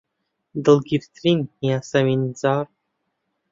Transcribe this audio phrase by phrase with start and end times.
[0.63, 1.39] دڵگیرترین
[1.69, 2.65] یاسەمینجاڕ